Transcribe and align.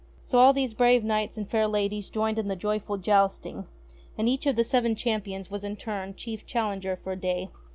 So 0.23 0.39
all 0.39 0.51
these 0.51 0.73
brave 0.73 1.03
knights 1.03 1.37
and 1.37 1.47
fair 1.47 1.67
ladies 1.67 2.09
joined 2.09 2.39
In 2.39 2.47
the 2.47 2.55
joyful 2.55 2.97
jousting, 2.97 3.67
and 4.17 4.27
each 4.27 4.47
of 4.47 4.55
the 4.55 4.63
Seven 4.63 4.95
Champions 4.95 5.51
was 5.51 5.63
in 5.63 5.75
turn 5.75 6.15
Chief 6.15 6.43
Challenger 6.43 6.95
for 6.95 7.11
a 7.11 7.15
day. 7.15 7.51